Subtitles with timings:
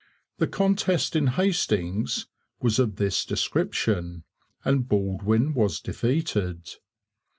[0.39, 2.25] The contest in Hastings
[2.59, 4.23] was of this description,
[4.65, 6.67] and Baldwin was defeated.